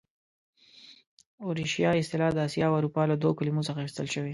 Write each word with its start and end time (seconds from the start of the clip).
اوریشیا 1.45 1.89
اصطلاح 1.99 2.29
د 2.33 2.37
اسیا 2.47 2.65
او 2.69 2.75
اروپا 2.79 3.03
له 3.09 3.15
دوو 3.21 3.37
کلمو 3.39 3.65
څخه 3.67 3.79
اخیستل 3.81 4.07
شوې. 4.13 4.29